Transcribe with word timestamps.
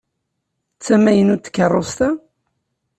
D 0.77 0.81
tamaynut 0.85 1.45
tkeṛṛust-a? 1.47 2.09